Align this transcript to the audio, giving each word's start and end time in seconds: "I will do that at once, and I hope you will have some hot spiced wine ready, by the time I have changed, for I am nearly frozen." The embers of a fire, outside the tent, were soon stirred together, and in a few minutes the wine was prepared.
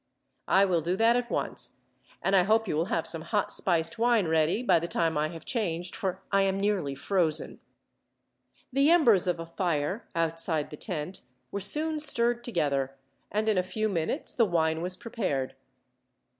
"I 0.47 0.65
will 0.65 0.81
do 0.81 0.95
that 0.97 1.15
at 1.15 1.29
once, 1.29 1.81
and 2.23 2.35
I 2.35 2.41
hope 2.41 2.67
you 2.67 2.75
will 2.75 2.85
have 2.85 3.05
some 3.05 3.21
hot 3.21 3.51
spiced 3.51 3.99
wine 3.99 4.27
ready, 4.27 4.63
by 4.63 4.79
the 4.79 4.87
time 4.87 5.15
I 5.15 5.27
have 5.27 5.45
changed, 5.45 5.95
for 5.95 6.23
I 6.31 6.41
am 6.41 6.59
nearly 6.59 6.95
frozen." 6.95 7.59
The 8.73 8.89
embers 8.89 9.27
of 9.27 9.39
a 9.39 9.45
fire, 9.45 10.07
outside 10.15 10.71
the 10.71 10.75
tent, 10.75 11.21
were 11.51 11.59
soon 11.59 11.99
stirred 11.99 12.43
together, 12.43 12.97
and 13.31 13.47
in 13.47 13.59
a 13.59 13.61
few 13.61 13.89
minutes 13.89 14.33
the 14.33 14.43
wine 14.45 14.81
was 14.81 14.97
prepared. 14.97 15.53